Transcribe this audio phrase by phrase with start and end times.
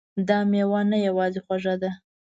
[0.27, 1.91] دا میوه نه یوازې خوږه ده